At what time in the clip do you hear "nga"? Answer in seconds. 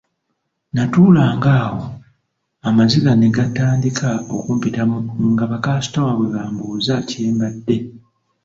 5.31-5.45